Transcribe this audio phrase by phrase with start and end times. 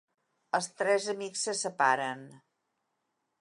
[0.59, 2.25] Els tres amics se separen.